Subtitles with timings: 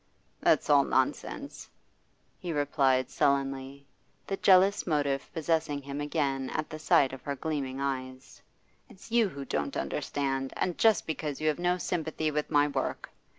[0.41, 1.69] 'That's all nonsense,'
[2.39, 3.85] he replied sullenly,
[4.25, 8.41] the jealous motive possessing him again at the sight of her gleaming eyes.
[8.89, 13.11] 'It's you who don't understand, and just because you have no sympathy with my work.